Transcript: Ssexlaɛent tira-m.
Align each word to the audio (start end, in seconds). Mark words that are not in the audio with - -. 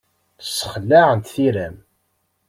Ssexlaɛent 0.45 1.31
tira-m. 1.33 1.75